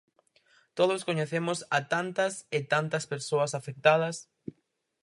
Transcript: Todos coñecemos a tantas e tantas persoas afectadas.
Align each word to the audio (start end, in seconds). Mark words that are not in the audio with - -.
Todos 0.77 1.01
coñecemos 1.07 1.59
a 1.77 1.79
tantas 1.93 2.33
e 2.57 2.59
tantas 2.73 3.03
persoas 3.13 3.51
afectadas. 3.59 4.15